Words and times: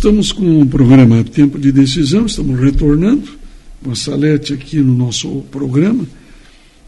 Estamos 0.00 0.32
com 0.32 0.62
o 0.62 0.66
programa 0.66 1.22
Tempo 1.22 1.58
de 1.58 1.70
Decisão, 1.70 2.24
estamos 2.24 2.58
retornando 2.58 3.28
com 3.84 3.90
a 3.90 3.94
Salete 3.94 4.54
aqui 4.54 4.78
no 4.78 4.96
nosso 4.96 5.42
programa. 5.50 6.06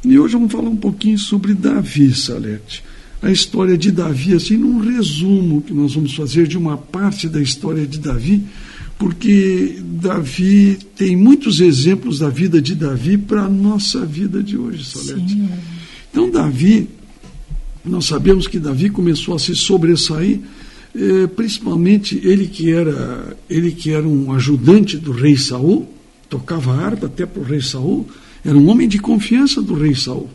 E 0.02 0.18
hoje 0.18 0.32
vamos 0.32 0.50
falar 0.50 0.70
um 0.70 0.76
pouquinho 0.76 1.18
sobre 1.18 1.52
Davi, 1.52 2.14
Salete. 2.14 2.82
A 3.20 3.30
história 3.30 3.76
de 3.76 3.90
Davi, 3.90 4.32
assim, 4.32 4.56
num 4.56 4.78
resumo 4.78 5.60
que 5.60 5.74
nós 5.74 5.94
vamos 5.94 6.14
fazer 6.14 6.48
de 6.48 6.56
uma 6.56 6.78
parte 6.78 7.28
da 7.28 7.38
história 7.38 7.86
de 7.86 7.98
Davi, 7.98 8.44
porque 8.98 9.76
Davi 10.00 10.78
tem 10.96 11.14
muitos 11.14 11.60
exemplos 11.60 12.18
da 12.18 12.30
vida 12.30 12.62
de 12.62 12.74
Davi 12.74 13.18
para 13.18 13.42
a 13.42 13.48
nossa 13.50 14.06
vida 14.06 14.42
de 14.42 14.56
hoje, 14.56 14.86
Salete. 14.86 15.34
Sim. 15.34 15.50
Então, 16.10 16.30
Davi, 16.30 16.88
nós 17.84 18.06
sabemos 18.06 18.46
que 18.46 18.58
Davi 18.58 18.88
começou 18.88 19.34
a 19.34 19.38
se 19.38 19.54
sobressair 19.54 20.40
eh, 20.94 21.26
principalmente 21.26 22.20
ele 22.22 22.46
que 22.46 22.70
era 22.70 23.36
ele 23.48 23.72
que 23.72 23.90
era 23.90 24.06
um 24.06 24.32
ajudante 24.32 24.96
do 24.98 25.12
rei 25.12 25.36
Saul, 25.36 25.88
tocava 26.28 26.74
harpa 26.74 27.06
até 27.06 27.24
para 27.24 27.40
o 27.40 27.44
rei 27.44 27.62
Saul, 27.62 28.06
era 28.44 28.56
um 28.56 28.68
homem 28.68 28.88
de 28.88 28.98
confiança 28.98 29.62
do 29.62 29.74
rei 29.74 29.94
Saul. 29.94 30.28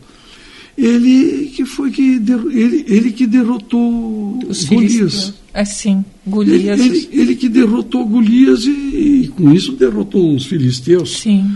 Ele 0.76 1.50
que 1.54 1.64
foi 1.64 1.90
que 1.90 2.22
ele, 2.52 2.84
ele 2.86 3.10
que 3.10 3.26
derrotou 3.26 4.38
Os 4.48 4.64
Golias. 4.64 5.34
Assim, 5.52 6.04
Golias. 6.24 6.78
Ele, 6.78 6.88
ele, 6.88 7.08
ele, 7.12 7.36
que 7.36 7.48
derrotou 7.48 8.06
Golias 8.06 8.64
e, 8.64 8.70
e, 8.70 9.28
com 9.28 9.52
isso 9.52 9.72
derrotou 9.72 10.36
os 10.36 10.46
filisteus. 10.46 11.18
Sim. 11.18 11.50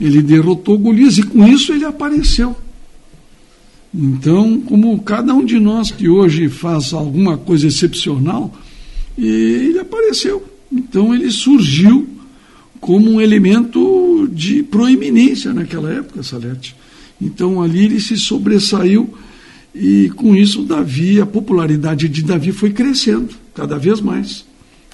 Ele 0.00 0.20
derrotou 0.20 0.76
Golias 0.78 1.16
e 1.18 1.22
com 1.22 1.46
isso 1.46 1.72
ele 1.72 1.84
apareceu. 1.84 2.56
Então, 3.98 4.60
como 4.60 5.00
cada 5.00 5.32
um 5.34 5.42
de 5.42 5.58
nós 5.58 5.90
que 5.90 6.06
hoje 6.06 6.50
faz 6.50 6.92
alguma 6.92 7.38
coisa 7.38 7.66
excepcional, 7.66 8.54
ele 9.16 9.78
apareceu. 9.78 10.44
Então, 10.70 11.14
ele 11.14 11.30
surgiu 11.30 12.06
como 12.78 13.10
um 13.10 13.20
elemento 13.20 14.28
de 14.30 14.62
proeminência 14.62 15.54
naquela 15.54 15.90
época, 15.90 16.22
Salete. 16.22 16.76
Então, 17.20 17.62
ali 17.62 17.86
ele 17.86 17.98
se 17.98 18.18
sobressaiu 18.18 19.14
e, 19.74 20.10
com 20.14 20.36
isso, 20.36 20.62
Davi, 20.62 21.18
a 21.18 21.24
popularidade 21.24 22.06
de 22.06 22.22
Davi 22.22 22.52
foi 22.52 22.72
crescendo 22.72 23.30
cada 23.54 23.78
vez 23.78 24.00
mais 24.00 24.44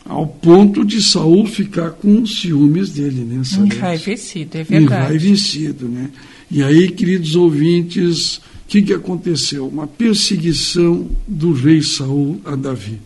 ao 0.05 0.27
ponto 0.27 0.85
de 0.85 1.01
Saul 1.03 1.47
ficar 1.47 1.91
com 1.91 2.27
ciúmes 2.27 2.91
dele, 2.91 3.25
né? 3.25 3.43
Salete? 3.45 3.77
Enraivecido, 3.77 4.59
é 4.59 4.65
verdade. 4.65 4.85
Enraivecido, 4.85 5.89
né? 5.89 6.11
E 6.51 6.63
aí, 6.63 6.89
queridos 6.91 7.35
ouvintes, 7.35 8.41
que, 8.73 8.81
que 8.81 8.95
aconteceu? 8.95 9.69
Uma 9.69 9.87
perseguição 9.87 11.07
do 11.29 11.53
rei 11.53 11.83
Saul 11.83 12.41
a 12.43 12.57
Davi. 12.57 12.99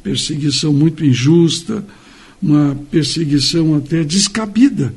Perseguição 0.00 0.72
muito 0.72 1.04
injusta, 1.04 1.84
uma 2.40 2.78
perseguição 2.88 3.74
até 3.74 4.04
descabida, 4.04 4.94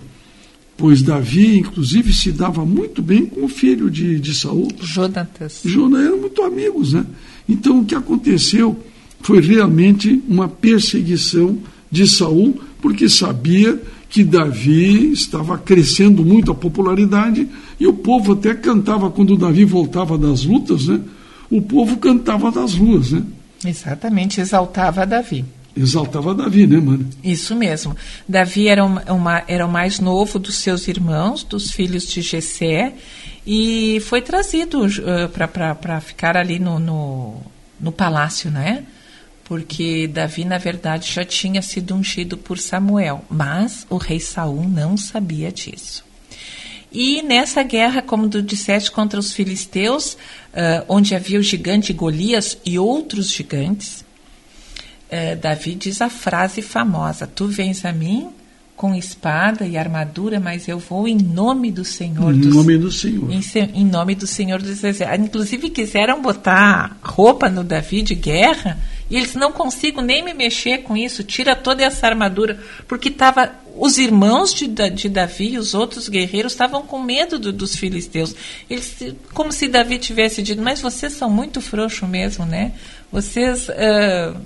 pois 0.78 1.02
Davi, 1.02 1.58
inclusive, 1.58 2.14
se 2.14 2.32
dava 2.32 2.64
muito 2.64 3.02
bem 3.02 3.26
com 3.26 3.46
o 3.46 3.48
filho 3.48 3.90
de, 3.90 4.20
de 4.20 4.36
Saul. 4.36 4.68
Jonatas. 4.80 5.62
Jonas 5.66 6.06
eram 6.06 6.20
muito 6.20 6.44
amigos, 6.44 6.94
né? 6.94 7.04
Então 7.50 7.80
o 7.80 7.86
que 7.86 7.96
aconteceu 7.96 8.80
foi 9.22 9.42
realmente 9.42 10.22
uma 10.28 10.48
perseguição 10.48 11.58
de 11.92 12.08
Saul, 12.08 12.62
porque 12.80 13.10
sabia 13.10 13.82
que 14.12 14.26
Davi 14.26 15.14
estava 15.14 15.58
crescendo 15.58 16.24
muito 16.24 16.52
a 16.52 16.56
popularidade 16.56 17.48
e 17.80 17.88
o 17.88 17.94
povo 17.94 18.34
até 18.34 18.54
cantava 18.54 19.10
quando 19.10 19.38
Davi 19.38 19.64
voltava 19.64 20.18
das 20.18 20.44
lutas, 20.44 20.86
né? 20.88 21.00
O 21.50 21.62
povo 21.62 21.96
cantava 21.98 22.52
das 22.52 22.74
ruas, 22.74 23.14
né? 23.14 23.24
Exatamente, 23.66 24.42
exaltava 24.42 25.06
Davi. 25.06 25.46
Exaltava 25.76 26.36
Davi, 26.36 26.68
né, 26.68 26.78
mano? 26.78 27.08
Isso 27.24 27.56
mesmo. 27.56 27.96
Davi 28.28 28.68
era, 28.68 28.84
uma, 28.84 29.44
era 29.48 29.66
o 29.66 29.72
mais 29.72 30.02
novo 30.02 30.38
dos 30.38 30.56
seus 30.56 30.90
irmãos, 30.90 31.44
dos 31.46 31.72
filhos 31.72 32.06
de 32.06 32.22
Jessé, 32.22 32.94
e 33.48 34.02
foi 34.02 34.22
trazido 34.22 34.86
uh, 34.86 35.30
para 35.30 36.02
ficar 36.02 36.36
ali 36.36 36.60
no, 36.60 36.80
no, 36.80 37.38
no 37.80 37.94
palácio, 37.94 38.52
né? 38.52 38.84
Porque 39.52 40.08
Davi, 40.08 40.46
na 40.46 40.58
verdade, 40.58 41.12
já 41.12 41.26
tinha 41.26 41.62
sido 41.62 41.94
ungido 41.94 42.38
por 42.38 42.58
Samuel, 42.58 43.26
mas 43.30 43.86
o 43.90 43.98
rei 43.98 44.18
Saul 44.18 44.64
não 44.64 44.96
sabia 44.96 45.52
disso. 45.52 46.06
E 46.90 47.22
nessa 47.22 47.62
guerra, 47.62 48.02
como 48.02 48.30
tu 48.30 48.42
disseste, 48.42 48.90
contra 48.90 49.20
os 49.20 49.34
filisteus, 49.34 50.14
uh, 50.14 50.86
onde 50.88 51.14
havia 51.14 51.38
o 51.38 51.44
gigante 51.44 51.92
Golias 51.92 52.58
e 52.66 52.80
outros 52.80 53.30
gigantes, 53.30 54.06
uh, 55.10 55.36
Davi 55.42 55.76
diz 55.76 56.02
a 56.02 56.10
frase 56.10 56.62
famosa: 56.62 57.28
Tu 57.28 57.48
vens 57.48 57.84
a 57.84 57.92
mim 57.92 58.30
com 58.78 58.96
espada 58.96 59.68
e 59.68 59.78
armadura, 59.78 60.40
mas 60.40 60.70
eu 60.70 60.80
vou 60.80 61.10
em 61.10 61.18
nome 61.18 61.72
do 61.72 61.84
Senhor. 61.84 62.34
Em 62.34 62.40
dos, 62.40 62.56
nome 62.56 62.78
do 62.78 62.90
Senhor. 62.90 63.30
Em, 63.30 63.42
em, 63.76 63.86
nome 63.86 64.16
do 64.16 64.26
Senhor 64.26 64.62
dos 64.62 64.82
Exércitos. 64.82 65.26
Inclusive 65.28 65.70
quiseram 65.70 66.22
botar 66.22 66.98
roupa 67.04 67.50
no 67.50 67.66
Davi 67.66 68.02
de 68.02 68.16
guerra 68.16 68.80
e 69.12 69.18
eles 69.18 69.36
não 69.36 69.52
consigo 69.52 70.02
nem 70.02 70.24
me 70.24 70.34
mexer 70.34 70.80
com 70.80 70.96
isso, 70.96 71.22
tira 71.22 71.54
toda 71.54 71.84
essa 71.84 72.08
armadura, 72.08 72.58
porque 72.88 73.12
tava 73.12 73.54
os 73.78 73.98
irmãos 73.98 74.54
de, 74.54 74.68
de 74.68 75.10
Davi 75.10 75.50
e 75.50 75.58
os 75.58 75.74
outros 75.74 76.08
guerreiros 76.08 76.54
estavam 76.54 76.82
com 76.84 77.04
medo 77.04 77.38
do, 77.38 77.52
dos 77.52 77.76
filisteus. 77.76 78.34
Eles, 78.70 79.14
como 79.34 79.52
se 79.52 79.68
Davi 79.68 80.00
tivesse 80.00 80.42
dito, 80.42 80.62
mas 80.62 80.82
vocês 80.82 81.12
são 81.12 81.30
muito 81.30 81.60
frouxos 81.60 82.08
mesmo, 82.08 82.46
né? 82.46 82.72
Vocês 83.12 83.68
uh, 83.68 84.40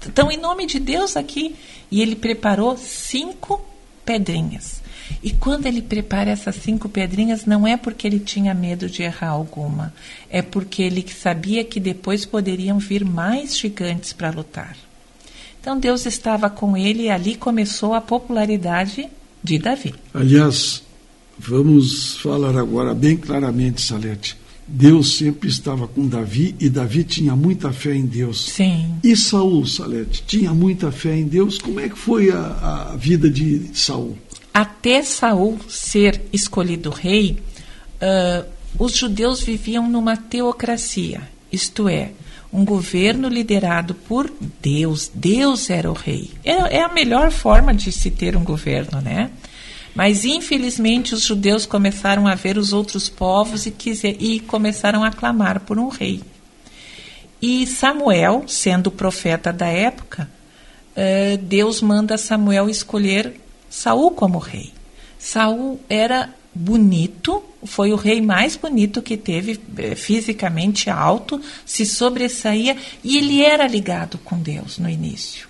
estão 0.00 0.30
em 0.30 0.36
nome 0.36 0.66
de 0.66 0.78
Deus 0.78 1.16
aqui. 1.16 1.56
E 1.90 2.00
ele 2.00 2.14
preparou 2.14 2.76
cinco 2.76 3.64
pedrinhas. 4.10 4.82
E 5.22 5.30
quando 5.30 5.66
ele 5.66 5.80
prepara 5.80 6.30
essas 6.30 6.56
cinco 6.56 6.88
pedrinhas, 6.88 7.44
não 7.44 7.64
é 7.64 7.76
porque 7.76 8.08
ele 8.08 8.18
tinha 8.18 8.52
medo 8.52 8.88
de 8.88 9.02
errar 9.04 9.28
alguma, 9.28 9.94
é 10.28 10.42
porque 10.42 10.82
ele 10.82 11.06
sabia 11.08 11.62
que 11.62 11.78
depois 11.78 12.24
poderiam 12.24 12.80
vir 12.80 13.04
mais 13.04 13.56
gigantes 13.56 14.12
para 14.12 14.30
lutar. 14.30 14.76
Então 15.60 15.78
Deus 15.78 16.06
estava 16.06 16.50
com 16.50 16.76
ele 16.76 17.04
e 17.04 17.10
ali 17.10 17.36
começou 17.36 17.94
a 17.94 18.00
popularidade 18.00 19.08
de 19.44 19.58
Davi. 19.58 19.94
Aliás, 20.12 20.82
vamos 21.38 22.16
falar 22.16 22.56
agora 22.56 22.94
bem 22.94 23.16
claramente, 23.16 23.80
Salete. 23.80 24.36
Deus 24.72 25.16
sempre 25.16 25.48
estava 25.48 25.88
com 25.88 26.06
Davi 26.06 26.54
e 26.60 26.68
Davi 26.68 27.02
tinha 27.02 27.34
muita 27.34 27.72
fé 27.72 27.94
em 27.94 28.06
Deus. 28.06 28.50
Sim. 28.50 28.94
E 29.02 29.16
Saul, 29.16 29.66
Salete, 29.66 30.22
tinha 30.26 30.54
muita 30.54 30.92
fé 30.92 31.16
em 31.16 31.26
Deus. 31.26 31.58
Como 31.58 31.80
é 31.80 31.88
que 31.88 31.98
foi 31.98 32.30
a, 32.30 32.92
a 32.92 32.96
vida 32.96 33.28
de 33.28 33.70
Saul? 33.74 34.16
Até 34.54 35.02
Saul 35.02 35.58
ser 35.68 36.20
escolhido 36.32 36.90
rei, 36.90 37.38
uh, 38.00 38.46
os 38.78 38.96
judeus 38.96 39.42
viviam 39.42 39.88
numa 39.88 40.16
teocracia, 40.16 41.22
isto 41.52 41.88
é, 41.88 42.12
um 42.52 42.64
governo 42.64 43.28
liderado 43.28 43.94
por 43.94 44.32
Deus. 44.62 45.10
Deus 45.12 45.70
era 45.70 45.90
o 45.90 45.94
rei. 45.94 46.30
É, 46.44 46.78
é 46.78 46.82
a 46.82 46.92
melhor 46.92 47.30
forma 47.30 47.74
de 47.74 47.92
se 47.92 48.10
ter 48.10 48.36
um 48.36 48.44
governo, 48.44 49.00
né? 49.00 49.30
Mas 49.94 50.24
infelizmente 50.24 51.14
os 51.14 51.22
judeus 51.22 51.66
começaram 51.66 52.26
a 52.26 52.34
ver 52.34 52.56
os 52.56 52.72
outros 52.72 53.08
povos 53.08 53.66
e, 53.66 53.70
quiser, 53.70 54.16
e 54.20 54.40
começaram 54.40 55.02
a 55.02 55.10
clamar 55.10 55.60
por 55.60 55.78
um 55.78 55.88
rei. 55.88 56.20
E 57.42 57.66
Samuel, 57.66 58.44
sendo 58.46 58.90
profeta 58.90 59.52
da 59.52 59.66
época, 59.66 60.30
uh, 60.92 61.38
Deus 61.38 61.80
manda 61.80 62.18
Samuel 62.18 62.68
escolher 62.68 63.40
Saul 63.68 64.10
como 64.10 64.38
rei. 64.38 64.72
Saul 65.18 65.80
era 65.88 66.30
bonito, 66.54 67.42
foi 67.64 67.92
o 67.92 67.96
rei 67.96 68.20
mais 68.20 68.56
bonito 68.56 69.00
que 69.00 69.16
teve, 69.16 69.60
eh, 69.78 69.94
fisicamente 69.94 70.90
alto, 70.90 71.40
se 71.64 71.86
sobressaía 71.86 72.76
e 73.04 73.18
ele 73.18 73.42
era 73.42 73.66
ligado 73.66 74.18
com 74.18 74.38
Deus 74.38 74.78
no 74.78 74.88
início. 74.88 75.48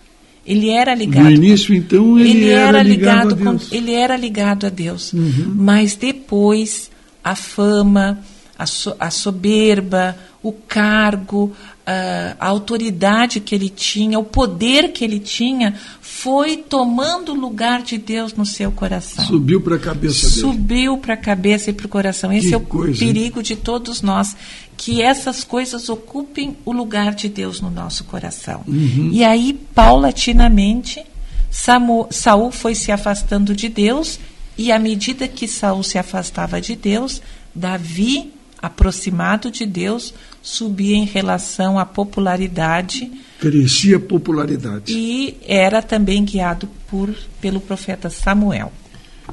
Ele 0.50 0.68
era 0.68 0.96
ligado. 0.96 1.24
No 1.24 1.30
início, 1.30 1.72
então, 1.72 2.18
ele, 2.18 2.30
ele 2.30 2.48
era, 2.48 2.78
era, 2.78 2.82
ligado, 2.82 3.36
ligado 3.36 3.58
com, 3.58 3.74
ele 3.76 3.92
era 3.92 4.16
ligado 4.16 4.66
a 4.66 4.68
Deus. 4.68 5.12
Uhum. 5.12 5.54
Mas 5.54 5.94
depois 5.94 6.90
a 7.22 7.36
fama, 7.36 8.18
a, 8.58 8.66
so, 8.66 8.96
a 8.98 9.10
soberba, 9.10 10.16
o 10.42 10.52
cargo, 10.52 11.52
a, 11.86 12.36
a 12.38 12.46
autoridade 12.48 13.40
que 13.40 13.54
ele 13.54 13.68
tinha, 13.68 14.18
o 14.18 14.24
poder 14.24 14.92
que 14.92 15.04
ele 15.04 15.18
tinha, 15.18 15.74
foi 16.00 16.56
tomando 16.56 17.32
o 17.32 17.34
lugar 17.34 17.82
de 17.82 17.98
Deus 17.98 18.34
no 18.34 18.46
seu 18.46 18.72
coração. 18.72 19.24
Subiu 19.24 19.60
para 19.60 19.76
a 19.76 19.78
cabeça 19.78 20.28
dele. 20.28 20.40
Subiu 20.40 20.98
para 20.98 21.14
a 21.14 21.16
cabeça 21.16 21.70
e 21.70 21.72
para 21.72 21.86
o 21.86 21.88
coração. 21.88 22.32
Esse 22.32 22.48
que 22.48 22.54
é 22.54 22.56
o 22.56 22.60
coisa, 22.60 22.98
perigo 22.98 23.38
hein? 23.38 23.44
de 23.44 23.56
todos 23.56 24.02
nós, 24.02 24.36
que 24.76 25.02
essas 25.02 25.44
coisas 25.44 25.88
ocupem 25.88 26.56
o 26.64 26.72
lugar 26.72 27.14
de 27.14 27.28
Deus 27.28 27.60
no 27.60 27.70
nosso 27.70 28.04
coração. 28.04 28.62
Uhum. 28.66 29.10
E 29.12 29.22
aí, 29.22 29.52
paulatinamente, 29.74 31.04
Samu, 31.50 32.06
Saul 32.10 32.50
foi 32.50 32.74
se 32.74 32.90
afastando 32.90 33.54
de 33.54 33.68
Deus, 33.68 34.18
e 34.56 34.72
à 34.72 34.78
medida 34.78 35.28
que 35.28 35.46
Saul 35.48 35.82
se 35.82 35.98
afastava 35.98 36.60
de 36.60 36.76
Deus, 36.76 37.20
Davi, 37.54 38.32
aproximado 38.62 39.50
de 39.50 39.66
Deus, 39.66 40.14
subia 40.42 40.96
em 40.96 41.04
relação 41.04 41.78
à 41.78 41.84
popularidade 41.84 43.10
crescia 43.40 43.98
popularidade. 43.98 44.92
E 44.92 45.34
era 45.46 45.80
também 45.80 46.24
guiado 46.24 46.68
por, 46.88 47.12
pelo 47.40 47.58
profeta 47.58 48.10
Samuel. 48.10 48.70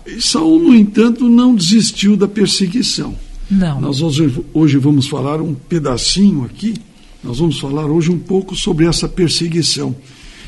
E 0.05 0.21
Saul, 0.21 0.59
no 0.59 0.73
entanto, 0.73 1.27
não 1.27 1.53
desistiu 1.53 2.15
da 2.15 2.27
perseguição. 2.27 3.13
Não. 3.51 3.81
Nós 3.81 4.01
hoje, 4.01 4.43
hoje 4.53 4.77
vamos 4.77 5.07
falar 5.07 5.41
um 5.41 5.53
pedacinho 5.53 6.45
aqui, 6.45 6.75
nós 7.23 7.39
vamos 7.39 7.59
falar 7.59 7.85
hoje 7.85 8.09
um 8.09 8.19
pouco 8.19 8.55
sobre 8.55 8.85
essa 8.85 9.09
perseguição. 9.09 9.95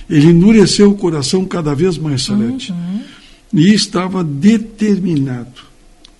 Ele 0.09 0.27
endureceu 0.27 0.89
o 0.89 0.95
coração 0.95 1.45
cada 1.45 1.75
vez 1.75 1.97
mais, 1.97 2.23
Salete. 2.23 2.71
Uhum. 2.71 3.01
E 3.53 3.73
estava 3.73 4.23
determinado. 4.23 5.69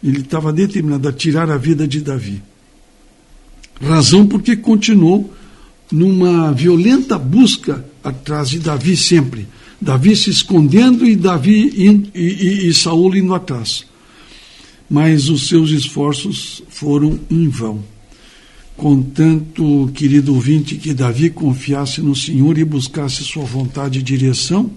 Ele 0.04 0.20
estava 0.20 0.52
determinado 0.52 1.08
a 1.08 1.14
tirar 1.14 1.50
a 1.50 1.58
vida 1.58 1.88
de 1.88 2.02
Davi. 2.02 2.42
Razão 3.81 4.28
porque 4.28 4.56
continuou 4.56 5.34
numa 5.92 6.52
violenta 6.52 7.18
busca 7.18 7.86
atrás 8.04 8.50
de 8.50 8.60
Davi 8.60 8.96
sempre. 8.96 9.48
Davi 9.81 10.16
se 10.16 10.30
escondendo 10.30 11.06
e 11.06 11.16
Davi 11.16 11.86
indo, 11.86 12.10
e, 12.14 12.20
e, 12.20 12.68
e 12.68 12.74
Saul 12.74 13.16
indo 13.16 13.34
atrás. 13.34 13.86
Mas 14.90 15.30
os 15.30 15.48
seus 15.48 15.70
esforços 15.70 16.62
foram 16.68 17.20
em 17.30 17.48
vão. 17.48 17.80
Contanto, 18.76 19.90
querido 19.94 20.34
ouvinte, 20.34 20.76
que 20.76 20.94
Davi 20.94 21.30
confiasse 21.30 22.02
no 22.02 22.16
Senhor 22.16 22.58
e 22.58 22.64
buscasse 22.64 23.24
sua 23.24 23.44
vontade 23.44 24.00
e 24.00 24.04
direção, 24.04 24.72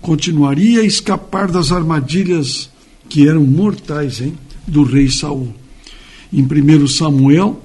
continuaria 0.00 0.80
a 0.80 0.84
escapar 0.84 1.50
das 1.50 1.72
armadilhas 1.72 2.70
que 3.08 3.28
eram 3.28 3.44
mortais 3.44 4.20
hein, 4.20 4.34
do 4.66 4.84
rei 4.84 5.10
Saul. 5.10 5.52
Em 6.32 6.42
1 6.42 6.86
Samuel, 6.86 7.60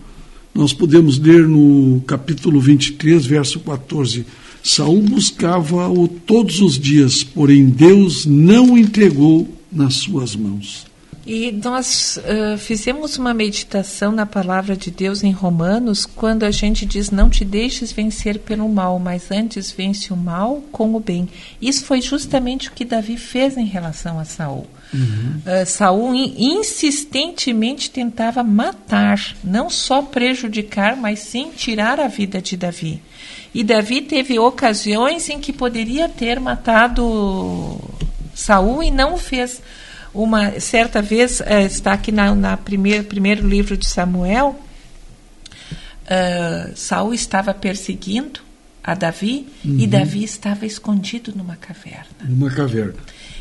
nós 0.54 0.72
podemos 0.72 1.18
ler 1.18 1.48
no 1.48 2.02
capítulo 2.06 2.60
23, 2.60 3.26
verso 3.26 3.60
14. 3.60 4.26
Saul 4.64 5.02
buscava-o 5.02 6.08
todos 6.08 6.62
os 6.62 6.80
dias, 6.80 7.24
porém 7.24 7.66
Deus 7.66 8.26
não 8.26 8.74
o 8.74 8.78
entregou 8.78 9.52
nas 9.72 9.96
suas 9.96 10.36
mãos. 10.36 10.86
E 11.26 11.54
nós 11.54 12.18
uh, 12.18 12.58
fizemos 12.58 13.18
uma 13.18 13.34
meditação 13.34 14.12
na 14.12 14.26
palavra 14.26 14.76
de 14.76 14.92
Deus 14.92 15.24
em 15.24 15.32
Romanos, 15.32 16.06
quando 16.06 16.44
a 16.44 16.52
gente 16.52 16.86
diz: 16.86 17.12
Não 17.12 17.30
te 17.30 17.46
deixes 17.46 17.94
vencer 17.94 18.40
pelo 18.40 18.68
mal, 18.68 19.00
mas 19.00 19.32
antes 19.32 19.72
vence 19.72 20.12
o 20.12 20.18
mal 20.18 20.62
com 20.70 20.94
o 20.94 21.00
bem. 21.00 21.30
Isso 21.62 21.86
foi 21.86 22.02
justamente 22.02 22.68
o 22.68 22.74
que 22.74 22.84
Davi 22.84 23.16
fez 23.16 23.56
em 23.56 23.66
relação 23.66 24.20
a 24.20 24.26
Saul. 24.26 24.68
Uhum. 24.94 25.42
Uh, 25.46 25.66
Saul 25.66 26.14
insistentemente 26.14 27.90
tentava 27.90 28.44
matar, 28.44 29.18
não 29.42 29.70
só 29.70 30.02
prejudicar, 30.02 30.98
mas 30.98 31.20
sim 31.20 31.52
tirar 31.56 32.02
a 32.02 32.10
vida 32.10 32.42
de 32.42 32.58
Davi. 32.58 33.02
E 33.54 33.64
Davi 33.64 34.02
teve 34.02 34.38
ocasiões 34.38 35.30
em 35.30 35.40
que 35.40 35.54
poderia 35.54 36.10
ter 36.10 36.38
matado 36.40 37.80
Saul 38.36 38.84
e 38.84 38.92
não 38.92 39.14
o 39.14 39.18
fez 39.18 39.62
uma 40.14 40.60
certa 40.60 41.02
vez 41.02 41.40
uh, 41.40 41.66
está 41.66 41.94
aqui 41.94 42.12
na, 42.12 42.34
na 42.36 42.58
primeiro 42.58 43.04
primeiro 43.06 43.48
livro 43.48 43.76
de 43.76 43.88
Samuel. 43.88 44.60
Uh, 46.04 46.76
Saul 46.76 47.14
estava 47.14 47.54
perseguindo 47.54 48.42
a 48.84 48.94
Davi 48.94 49.48
uhum. 49.64 49.80
e 49.80 49.88
Davi 49.88 50.24
estava 50.24 50.66
escondido 50.66 51.34
numa 51.36 51.56
caverna. 51.56 52.06
Numa 52.26 52.52
caverna. 52.52 52.96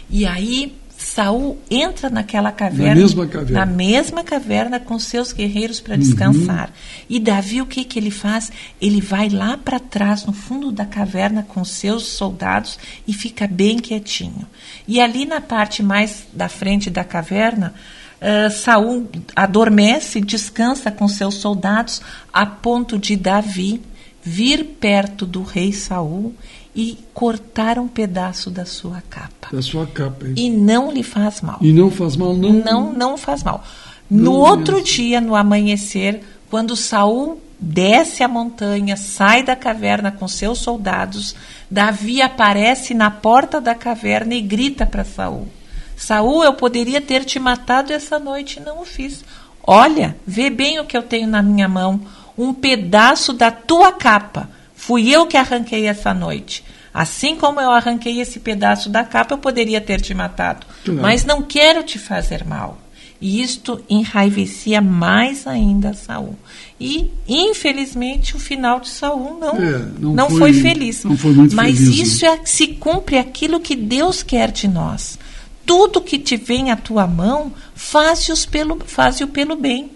E 0.08 0.24
aí 0.24 0.74
Saul 1.14 1.58
entra 1.70 2.08
naquela 2.08 2.50
caverna, 2.50 2.94
na 2.94 2.94
mesma 2.94 3.26
caverna, 3.26 3.60
na 3.60 3.66
mesma 3.66 4.24
caverna 4.24 4.80
com 4.80 4.98
seus 4.98 5.30
guerreiros 5.30 5.78
para 5.78 5.94
descansar. 5.94 6.68
Uhum. 6.68 7.04
E 7.10 7.20
Davi 7.20 7.60
o 7.60 7.66
que 7.66 7.84
que 7.84 7.98
ele 7.98 8.10
faz? 8.10 8.50
Ele 8.80 8.98
vai 8.98 9.28
lá 9.28 9.58
para 9.58 9.78
trás, 9.78 10.24
no 10.24 10.32
fundo 10.32 10.72
da 10.72 10.86
caverna 10.86 11.42
com 11.46 11.62
seus 11.66 12.06
soldados 12.06 12.78
e 13.06 13.12
fica 13.12 13.46
bem 13.46 13.78
quietinho. 13.78 14.46
E 14.88 15.02
ali 15.02 15.26
na 15.26 15.42
parte 15.42 15.82
mais 15.82 16.24
da 16.32 16.48
frente 16.48 16.88
da 16.88 17.04
caverna, 17.04 17.74
uh, 18.18 18.50
Saul 18.50 19.06
adormece, 19.36 20.18
descansa 20.18 20.90
com 20.90 21.06
seus 21.08 21.34
soldados 21.34 22.00
a 22.32 22.46
ponto 22.46 22.98
de 22.98 23.16
Davi 23.16 23.82
vir 24.22 24.64
perto 24.80 25.26
do 25.26 25.42
rei 25.42 25.72
Saul 25.72 26.34
e 26.74 26.98
cortar 27.12 27.78
um 27.78 27.88
pedaço 27.88 28.50
da 28.50 28.64
sua 28.64 29.02
capa. 29.10 29.48
Da 29.52 29.60
sua 29.60 29.86
capa. 29.86 30.26
E 30.36 30.48
não 30.48 30.90
lhe 30.90 31.02
faz 31.02 31.40
mal. 31.40 31.58
E 31.60 31.72
não 31.72 31.90
faz 31.90 32.16
mal, 32.16 32.34
não? 32.34 32.52
Não, 32.52 32.92
não 32.92 33.18
faz 33.18 33.42
mal. 33.42 33.62
No 34.08 34.24
não 34.24 34.32
outro 34.32 34.76
mesmo. 34.76 34.88
dia, 34.88 35.20
no 35.20 35.34
amanhecer, 35.34 36.22
quando 36.50 36.76
Saul 36.76 37.40
desce 37.58 38.22
a 38.22 38.28
montanha, 38.28 38.96
sai 38.96 39.42
da 39.42 39.54
caverna 39.54 40.10
com 40.10 40.26
seus 40.26 40.58
soldados, 40.58 41.34
Davi 41.70 42.20
aparece 42.20 42.92
na 42.92 43.10
porta 43.10 43.60
da 43.60 43.74
caverna 43.74 44.34
e 44.34 44.40
grita 44.40 44.84
para 44.84 45.04
Saul: 45.04 45.48
Saul, 45.96 46.44
eu 46.44 46.54
poderia 46.54 47.00
ter 47.00 47.24
te 47.24 47.38
matado 47.38 47.92
essa 47.92 48.18
noite 48.18 48.58
e 48.58 48.62
não 48.62 48.82
o 48.82 48.84
fiz. 48.84 49.24
Olha, 49.64 50.16
vê 50.26 50.50
bem 50.50 50.80
o 50.80 50.84
que 50.84 50.96
eu 50.96 51.02
tenho 51.02 51.28
na 51.28 51.40
minha 51.40 51.68
mão, 51.68 52.00
um 52.42 52.54
pedaço 52.54 53.32
da 53.32 53.50
tua 53.50 53.92
capa 53.92 54.48
Fui 54.82 55.08
eu 55.08 55.26
que 55.26 55.36
arranquei 55.36 55.86
essa 55.86 56.12
noite. 56.12 56.64
Assim 56.92 57.36
como 57.36 57.60
eu 57.60 57.70
arranquei 57.70 58.20
esse 58.20 58.40
pedaço 58.40 58.90
da 58.90 59.04
capa, 59.04 59.34
eu 59.34 59.38
poderia 59.38 59.80
ter 59.80 60.00
te 60.00 60.12
matado. 60.12 60.66
Não. 60.84 60.96
Mas 60.96 61.24
não 61.24 61.40
quero 61.40 61.84
te 61.84 62.00
fazer 62.00 62.44
mal. 62.44 62.76
E 63.20 63.40
isto 63.40 63.80
enraivecia 63.88 64.80
mais 64.80 65.46
ainda 65.46 65.94
Saul. 65.94 66.36
E, 66.80 67.12
infelizmente, 67.28 68.34
o 68.34 68.40
final 68.40 68.80
de 68.80 68.88
Saul 68.88 69.38
não, 69.38 69.54
é, 69.54 69.78
não, 70.00 70.14
não 70.14 70.30
foi, 70.30 70.52
foi, 70.52 70.54
feliz. 70.54 71.04
Não 71.04 71.16
foi 71.16 71.32
Mas 71.32 71.78
feliz, 71.78 71.98
isso 71.98 72.26
é, 72.26 72.40
se 72.44 72.66
cumpre 72.66 73.18
aquilo 73.18 73.60
que 73.60 73.76
Deus 73.76 74.24
quer 74.24 74.50
de 74.50 74.66
nós. 74.66 75.16
Tudo 75.64 76.00
que 76.00 76.18
te 76.18 76.36
vem 76.36 76.72
à 76.72 76.76
tua 76.76 77.06
mão, 77.06 77.52
faze-o 77.72 78.48
pelo, 78.48 78.80
faz 78.84 79.20
pelo 79.26 79.54
bem. 79.54 79.92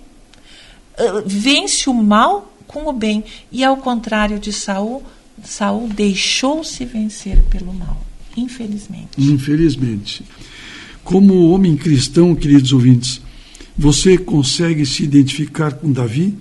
Uh, 0.98 1.22
vence 1.26 1.88
o 1.90 1.94
mal 1.94 2.52
com 2.66 2.88
o 2.88 2.92
bem. 2.92 3.24
E 3.50 3.64
ao 3.64 3.76
contrário 3.76 4.38
de 4.38 4.52
Saul, 4.52 5.02
Saul 5.44 5.88
deixou-se 5.88 6.84
vencer 6.84 7.42
pelo 7.50 7.72
mal, 7.72 8.04
infelizmente. 8.36 9.10
Infelizmente. 9.18 10.24
Como 11.04 11.50
homem 11.50 11.76
cristão, 11.76 12.34
queridos 12.34 12.72
ouvintes, 12.72 13.20
você 13.76 14.18
consegue 14.18 14.84
se 14.86 15.04
identificar 15.04 15.72
com 15.74 15.92
Davi? 15.92 16.34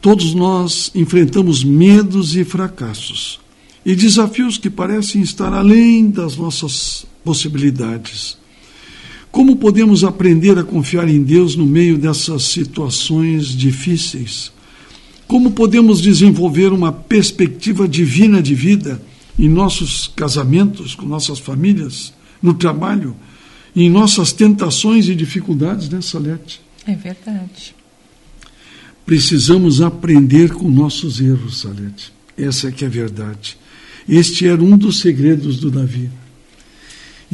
Todos 0.00 0.34
nós 0.34 0.90
enfrentamos 0.94 1.62
medos 1.62 2.36
e 2.36 2.44
fracassos 2.44 3.40
e 3.84 3.94
desafios 3.94 4.56
que 4.56 4.70
parecem 4.70 5.20
estar 5.20 5.52
além 5.52 6.10
das 6.10 6.36
nossas 6.36 7.06
possibilidades. 7.22 8.36
Como 9.34 9.56
podemos 9.56 10.04
aprender 10.04 10.56
a 10.60 10.62
confiar 10.62 11.08
em 11.08 11.20
Deus 11.20 11.56
no 11.56 11.66
meio 11.66 11.98
dessas 11.98 12.44
situações 12.44 13.48
difíceis? 13.48 14.52
Como 15.26 15.50
podemos 15.50 16.00
desenvolver 16.00 16.72
uma 16.72 16.92
perspectiva 16.92 17.88
divina 17.88 18.40
de 18.40 18.54
vida 18.54 19.02
em 19.36 19.48
nossos 19.48 20.06
casamentos, 20.06 20.94
com 20.94 21.04
nossas 21.04 21.40
famílias, 21.40 22.14
no 22.40 22.54
trabalho, 22.54 23.16
em 23.74 23.90
nossas 23.90 24.32
tentações 24.32 25.08
e 25.08 25.16
dificuldades, 25.16 25.88
né, 25.88 26.00
Salete? 26.00 26.60
É 26.86 26.94
verdade. 26.94 27.74
Precisamos 29.04 29.82
aprender 29.82 30.52
com 30.52 30.70
nossos 30.70 31.20
erros, 31.20 31.58
Salete. 31.58 32.12
Essa 32.38 32.68
é 32.68 32.70
que 32.70 32.84
é 32.84 32.86
a 32.86 32.90
verdade. 32.90 33.58
Este 34.08 34.46
era 34.46 34.62
um 34.62 34.78
dos 34.78 35.00
segredos 35.00 35.58
do 35.58 35.72
Davi. 35.72 36.08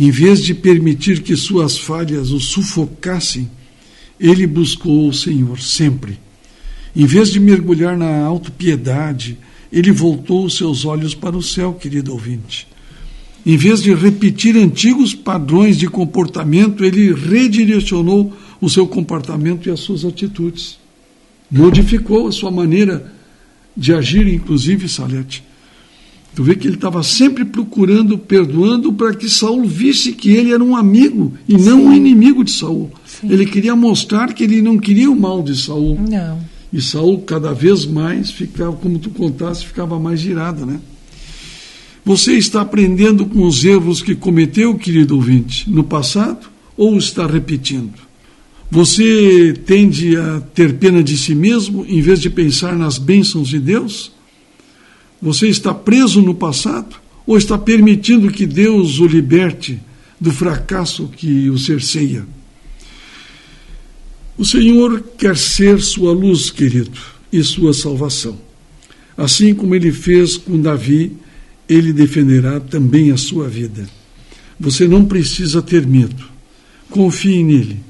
Em 0.00 0.11
vez 0.11 0.42
de 0.42 0.54
permitir 0.54 1.23
que 1.23 1.37
suas 1.37 1.78
falhas 1.78 2.33
o 2.33 2.40
sufocassem, 2.40 3.49
ele 4.19 4.47
buscou 4.47 5.09
o 5.09 5.14
Senhor 5.14 5.61
sempre 5.61 6.19
em 6.95 7.07
vez 7.07 7.30
de 7.30 7.38
mergulhar 7.38 7.97
na 7.97 8.25
autopiedade, 8.25 9.38
ele 9.73 9.92
voltou 9.92 10.45
os 10.45 10.57
seus 10.57 10.85
olhos 10.85 11.14
para 11.14 11.37
o 11.37 11.42
céu, 11.42 11.75
querido 11.75 12.12
ouvinte. 12.12 12.66
Em 13.47 13.57
vez 13.57 13.83
de 13.83 13.95
repetir 13.95 14.57
antigos 14.57 15.14
padrões 15.14 15.78
de 15.78 15.87
comportamento, 15.87 16.85
ele 16.85 17.14
redirecionou 17.14 18.33
o 18.61 18.69
seu 18.69 18.87
comportamento 18.87 19.69
e 19.69 19.73
as 19.73 19.80
suas 19.80 20.04
atitudes. 20.04 20.78
Modificou 21.50 22.26
a 22.26 22.33
sua 22.33 22.50
maneira 22.50 23.12
de 23.76 23.95
agir, 23.95 24.26
inclusive, 24.26 24.88
Salete. 24.88 25.42
Tu 26.35 26.45
vê 26.45 26.55
que 26.55 26.69
ele 26.69 26.77
estava 26.77 27.03
sempre 27.03 27.45
procurando, 27.45 28.17
perdoando, 28.17 28.93
para 28.93 29.15
que 29.15 29.29
Saul 29.29 29.65
visse 29.65 30.13
que 30.13 30.31
ele 30.31 30.53
era 30.53 30.63
um 30.63 30.77
amigo 30.77 31.33
e 31.49 31.55
não 31.55 31.79
Sim. 31.79 31.87
um 31.87 31.93
inimigo 31.93 32.45
de 32.45 32.53
Saul. 32.53 32.91
Sim. 33.05 33.31
Ele 33.31 33.45
queria 33.45 33.75
mostrar 33.75 34.33
que 34.33 34.45
ele 34.45 34.63
não 34.63 34.79
queria 34.79 35.11
o 35.11 35.19
mal 35.19 35.43
de 35.43 35.57
Saul. 35.57 35.99
Não. 36.09 36.39
E 36.73 36.81
Saul 36.81 37.23
cada 37.23 37.53
vez 37.53 37.85
mais 37.85 38.31
ficava, 38.31 38.73
como 38.73 38.99
tu 38.99 39.11
contaste, 39.11 39.67
ficava 39.67 39.99
mais 39.99 40.21
girado, 40.21 40.65
né? 40.65 40.81
Você 42.05 42.33
está 42.35 42.63
aprendendo 42.63 43.27
com 43.27 43.45
os 43.45 43.65
erros 43.65 44.01
que 44.01 44.15
cometeu, 44.15 44.75
querido 44.77 45.17
ouvinte, 45.17 45.69
no 45.69 45.85
passado 45.85 46.49
ou 46.77 46.97
está 46.97 47.27
repetindo? 47.27 47.93
Você 48.71 49.53
tende 49.67 50.17
a 50.17 50.41
ter 50.55 50.75
pena 50.75 51.03
de 51.03 51.17
si 51.19 51.35
mesmo 51.35 51.85
em 51.87 52.01
vez 52.01 52.21
de 52.21 52.31
pensar 52.31 52.77
nas 52.77 52.99
bênçãos 52.99 53.49
de 53.49 53.59
Deus? 53.59 54.13
Você 55.21 55.49
está 55.49 55.75
preso 55.75 56.23
no 56.23 56.35
passado 56.35 56.97
ou 57.27 57.37
está 57.37 57.59
permitindo 57.59 58.31
que 58.31 58.47
Deus 58.47 58.99
o 58.99 59.07
liberte 59.07 59.79
do 60.21 60.33
fracasso 60.33 61.09
que 61.09 61.50
o 61.50 61.59
cerceia? 61.59 62.27
O 64.39 64.45
Senhor 64.45 65.03
quer 65.19 65.37
ser 65.37 65.81
sua 65.81 66.12
luz, 66.12 66.50
querido, 66.50 66.99
e 67.31 67.43
sua 67.43 67.75
salvação. 67.75 68.39
Assim 69.17 69.55
como 69.55 69.75
ele 69.75 69.93
fez 69.93 70.39
com 70.39 70.59
Davi, 70.59 71.12
ele 71.69 71.93
defenderá 71.93 72.59
também 72.59 73.11
a 73.11 73.19
sua 73.19 73.49
vida. 73.49 73.87
Você 74.59 74.89
não 74.89 75.05
precisa 75.05 75.61
ter 75.61 75.87
medo. 75.87 76.25
Confie 76.89 77.45
nele. 77.45 77.81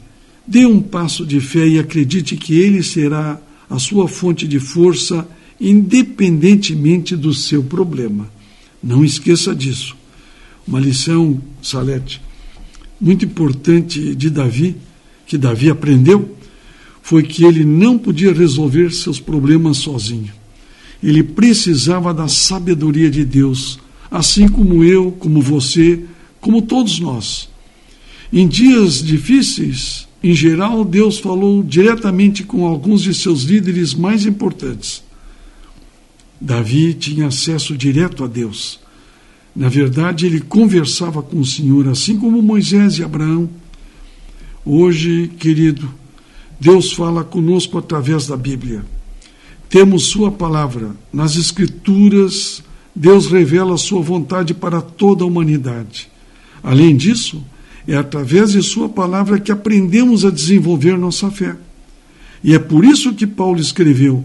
Dê 0.47 0.67
um 0.67 0.81
passo 0.81 1.25
de 1.25 1.41
fé 1.41 1.67
e 1.67 1.79
acredite 1.79 2.37
que 2.37 2.59
ele 2.59 2.83
será 2.83 3.41
a 3.69 3.79
sua 3.79 4.09
fonte 4.09 4.49
de 4.49 4.59
força, 4.59 5.27
independentemente 5.61 7.15
do 7.17 7.35
seu 7.35 7.63
problema. 7.63 8.31
Não 8.83 9.05
esqueça 9.05 9.55
disso. 9.55 9.95
Uma 10.67 10.81
lição, 10.81 11.41
Salete, 11.63 12.21
muito 13.01 13.25
importante 13.25 14.15
de 14.15 14.31
Davi, 14.31 14.77
que 15.27 15.37
Davi 15.37 15.71
aprendeu, 15.71 16.37
foi 17.03 17.23
que 17.23 17.45
ele 17.45 17.65
não 17.65 17.99
podia 17.99 18.33
resolver 18.33 18.91
seus 18.93 19.19
problemas 19.19 19.79
sozinho. 19.79 20.33
Ele 21.03 21.23
precisava 21.23 22.13
da 22.13 22.29
sabedoria 22.29 23.11
de 23.11 23.25
Deus, 23.25 23.79
assim 24.11 24.49
como 24.49 24.85
eu, 24.85 25.13
como 25.13 25.41
você, 25.41 26.05
como 26.41 26.63
todos 26.63 27.01
nós. 27.01 27.49
Em 28.33 28.47
dias 28.47 29.03
difíceis, 29.03 30.07
em 30.23 30.35
geral, 30.35 30.85
Deus 30.85 31.19
falou 31.19 31.63
diretamente 31.63 32.45
com 32.45 32.67
alguns 32.67 33.03
de 33.03 33.15
seus 33.15 33.43
líderes 33.43 33.95
mais 33.95 34.27
importantes. 34.27 35.03
Davi 36.41 36.95
tinha 36.95 37.27
acesso 37.27 37.77
direto 37.77 38.25
a 38.25 38.27
Deus. 38.27 38.81
Na 39.55 39.69
verdade, 39.69 40.27
ele 40.27 40.41
conversava 40.41 41.23
com 41.23 41.41
o 41.41 41.45
Senhor, 41.45 41.89
assim 41.89 42.17
como 42.17 42.41
Moisés 42.41 42.99
e 42.99 43.05
Abraão. 43.05 43.51
Hoje, 44.65 45.31
querido, 45.39 45.93
Deus 46.59 46.93
fala 46.93 47.25
conosco 47.25 47.77
através 47.77 48.27
da 48.27 48.37
Bíblia. 48.37 48.85
Temos 49.69 50.07
Sua 50.07 50.31
palavra. 50.31 50.97
Nas 51.13 51.37
Escrituras, 51.37 52.63
Deus 52.95 53.27
revela 53.27 53.77
Sua 53.77 54.01
vontade 54.01 54.55
para 54.55 54.81
toda 54.81 55.25
a 55.25 55.27
humanidade. 55.27 56.09
Além 56.63 56.97
disso, 56.97 57.45
é 57.87 57.97
através 57.97 58.53
de 58.53 58.63
Sua 58.63 58.89
palavra 58.89 59.41
que 59.41 59.53
aprendemos 59.53 60.25
a 60.25 60.31
desenvolver 60.31 60.97
nossa 60.97 61.31
fé. 61.31 61.57
E 62.43 62.55
é 62.55 62.59
por 62.59 62.85
isso 62.85 63.15
que 63.15 63.27
Paulo 63.27 63.61
escreveu: 63.61 64.25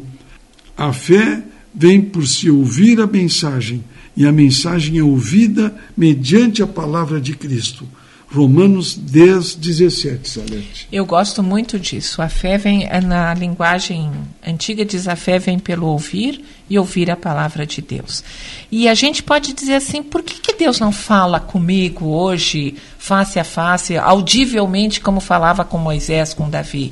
a 0.77 0.93
fé 0.93 1.43
vem 1.75 2.01
por 2.01 2.27
se 2.27 2.49
ouvir 2.49 3.01
a 3.01 3.07
mensagem, 3.07 3.83
e 4.15 4.25
a 4.25 4.31
mensagem 4.31 4.97
é 4.97 5.03
ouvida 5.03 5.75
mediante 5.95 6.63
a 6.63 6.67
palavra 6.67 7.19
de 7.19 7.35
Cristo. 7.35 7.85
Romanos 8.31 8.95
10, 8.95 9.55
17, 9.55 10.29
Salete. 10.29 10.87
Eu 10.91 11.05
gosto 11.05 11.41
muito 11.43 11.79
disso. 11.79 12.21
A 12.21 12.27
fé 12.27 12.57
vem, 12.57 12.85
é 12.85 12.99
na 12.99 13.33
linguagem 13.33 14.11
antiga, 14.45 14.83
diz 14.83 15.07
a 15.07 15.15
fé 15.15 15.39
vem 15.39 15.57
pelo 15.59 15.87
ouvir 15.87 16.43
e 16.69 16.77
ouvir 16.77 17.09
a 17.09 17.15
palavra 17.15 17.65
de 17.65 17.81
Deus. 17.81 18.23
E 18.71 18.89
a 18.89 18.93
gente 18.93 19.23
pode 19.23 19.53
dizer 19.53 19.75
assim: 19.75 20.03
por 20.03 20.23
que, 20.23 20.39
que 20.39 20.57
Deus 20.57 20.79
não 20.79 20.91
fala 20.91 21.39
comigo 21.39 22.07
hoje, 22.07 22.75
face 22.97 23.39
a 23.39 23.43
face, 23.43 23.95
audivelmente, 23.95 24.99
como 24.99 25.19
falava 25.21 25.63
com 25.63 25.77
Moisés, 25.77 26.33
com 26.33 26.49
Davi? 26.49 26.91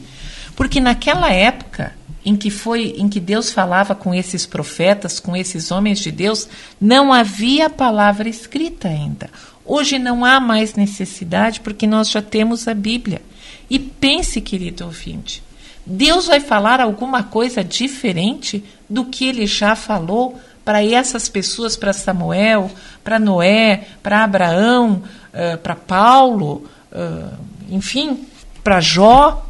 Porque 0.55 0.79
naquela 0.79 1.31
época 1.31 1.93
em 2.25 2.35
que 2.35 2.49
foi 2.49 2.95
em 2.97 3.09
que 3.09 3.19
Deus 3.19 3.51
falava 3.51 3.93
com 3.93 4.13
esses 4.13 4.45
profetas, 4.45 5.19
com 5.19 5.35
esses 5.35 5.71
homens 5.71 5.99
de 5.99 6.11
Deus, 6.11 6.47
não 6.79 7.11
havia 7.11 7.69
palavra 7.69 8.29
escrita 8.29 8.87
ainda. 8.87 9.29
Hoje 9.65 9.97
não 9.97 10.23
há 10.25 10.39
mais 10.39 10.75
necessidade 10.75 11.59
porque 11.59 11.87
nós 11.87 12.09
já 12.09 12.21
temos 12.21 12.67
a 12.67 12.73
Bíblia. 12.73 13.21
E 13.69 13.79
pense, 13.79 14.41
querido 14.41 14.85
ouvinte, 14.85 15.43
Deus 15.85 16.27
vai 16.27 16.39
falar 16.39 16.79
alguma 16.79 17.23
coisa 17.23 17.63
diferente 17.63 18.63
do 18.89 19.05
que 19.05 19.27
ele 19.27 19.45
já 19.45 19.75
falou 19.75 20.39
para 20.63 20.83
essas 20.83 21.27
pessoas, 21.27 21.75
para 21.75 21.91
Samuel, 21.91 22.71
para 23.03 23.19
Noé, 23.19 23.87
para 24.01 24.23
Abraão, 24.23 25.03
uh, 25.33 25.57
para 25.57 25.75
Paulo, 25.75 26.65
uh, 26.91 27.37
enfim, 27.69 28.25
para 28.63 28.79
Jó? 28.79 29.45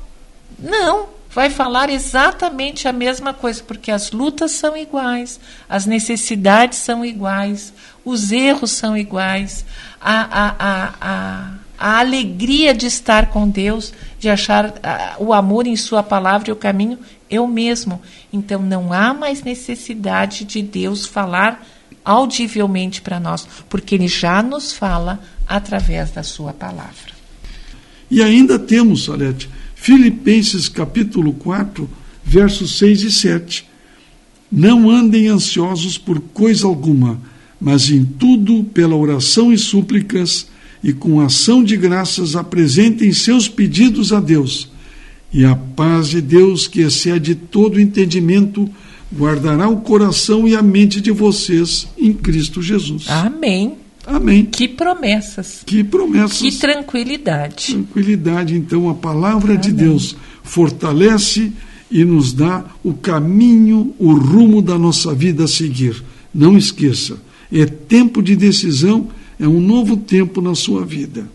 Não, 0.57 1.07
vai 1.33 1.49
falar 1.49 1.89
exatamente 1.89 2.87
a 2.87 2.93
mesma 2.93 3.33
coisa, 3.33 3.63
porque 3.63 3.91
as 3.91 4.11
lutas 4.11 4.51
são 4.51 4.77
iguais, 4.77 5.39
as 5.67 5.85
necessidades 5.85 6.77
são 6.77 7.03
iguais, 7.03 7.73
os 8.05 8.31
erros 8.31 8.71
são 8.71 8.95
iguais, 8.95 9.65
a, 9.99 10.21
a, 10.21 10.55
a, 10.59 11.53
a, 11.79 11.99
alegria 11.99 12.73
de 12.73 12.85
estar 12.85 13.27
com 13.27 13.49
Deus, 13.49 13.93
de 14.19 14.29
achar 14.29 14.73
o 15.19 15.33
amor 15.33 15.65
em 15.65 15.75
Sua 15.75 16.03
palavra 16.03 16.49
e 16.49 16.53
o 16.53 16.55
caminho 16.55 16.99
é 17.29 17.39
o 17.39 17.47
mesmo. 17.47 18.01
Então 18.31 18.61
não 18.61 18.93
há 18.93 19.13
mais 19.13 19.41
necessidade 19.43 20.45
de 20.45 20.61
Deus 20.61 21.05
falar 21.05 21.65
audivelmente 22.05 23.01
para 23.01 23.19
nós, 23.19 23.47
porque 23.69 23.95
Ele 23.95 24.07
já 24.07 24.43
nos 24.43 24.71
fala 24.71 25.19
através 25.47 26.11
da 26.11 26.21
Sua 26.21 26.53
palavra. 26.53 27.13
E 28.11 28.21
ainda 28.21 28.59
temos, 28.59 29.05
Salete, 29.05 29.49
Filipenses 29.83 30.69
capítulo 30.69 31.33
4, 31.33 31.89
versos 32.23 32.77
6 32.77 33.03
e 33.03 33.11
7. 33.11 33.65
Não 34.51 34.89
andem 34.89 35.27
ansiosos 35.27 35.97
por 35.97 36.19
coisa 36.19 36.65
alguma 36.65 37.19
mas 37.63 37.89
em 37.89 38.03
tudo, 38.03 38.61
pela 38.65 38.93
oração 38.93 39.53
e 39.53 39.57
súplicas, 39.57 40.47
e 40.83 40.91
com 40.91 41.21
ação 41.21 41.63
de 41.63 41.77
graças, 41.77 42.35
apresentem 42.35 43.13
seus 43.13 43.47
pedidos 43.47 44.11
a 44.11 44.19
Deus. 44.19 44.69
E 45.31 45.45
a 45.45 45.55
paz 45.55 46.09
de 46.09 46.19
Deus, 46.19 46.67
que 46.67 46.81
excede 46.81 47.33
todo 47.33 47.79
entendimento, 47.79 48.69
guardará 49.15 49.69
o 49.69 49.77
coração 49.77 50.45
e 50.45 50.57
a 50.57 50.61
mente 50.61 50.99
de 50.99 51.09
vocês 51.09 51.87
em 51.97 52.11
Cristo 52.11 52.61
Jesus. 52.61 53.05
Amém. 53.07 53.77
Amém. 54.05 54.45
Que 54.45 54.67
promessas. 54.67 55.63
Que 55.65 55.83
promessas. 55.83 56.39
Que 56.39 56.51
tranquilidade. 56.51 57.73
Tranquilidade. 57.73 58.55
Então, 58.55 58.89
a 58.89 58.93
palavra 58.93 59.53
Amém. 59.53 59.61
de 59.61 59.71
Deus 59.71 60.15
fortalece 60.43 61.51
e 61.89 62.03
nos 62.03 62.33
dá 62.33 62.65
o 62.83 62.93
caminho, 62.93 63.93
o 63.97 64.13
rumo 64.13 64.61
da 64.61 64.77
nossa 64.77 65.13
vida 65.13 65.45
a 65.45 65.47
seguir. 65.47 66.03
Não 66.33 66.57
esqueça 66.57 67.17
é 67.53 67.65
tempo 67.65 68.21
de 68.21 68.35
decisão, 68.35 69.07
é 69.39 69.47
um 69.47 69.61
novo 69.61 69.95
tempo 69.95 70.41
na 70.41 70.55
sua 70.55 70.83
vida. 70.83 71.27